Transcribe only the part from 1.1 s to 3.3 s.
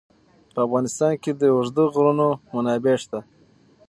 کې د اوږده غرونه منابع شته.